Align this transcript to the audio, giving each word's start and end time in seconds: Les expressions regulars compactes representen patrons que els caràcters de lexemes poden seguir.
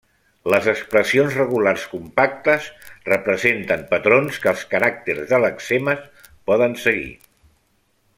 Les 0.51 0.67
expressions 0.71 1.35
regulars 1.39 1.83
compactes 1.91 2.69
representen 3.09 3.83
patrons 3.93 4.39
que 4.45 4.49
els 4.53 4.63
caràcters 4.75 5.29
de 5.33 5.41
lexemes 5.45 6.01
poden 6.53 6.75
seguir. 6.87 7.13